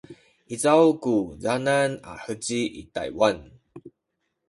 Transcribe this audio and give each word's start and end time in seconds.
izaw 0.53 0.83
ku 1.03 1.15
canan 1.43 1.91
a 2.11 2.13
heci 2.23 2.61
i 2.81 2.83
Taywan? 2.93 3.37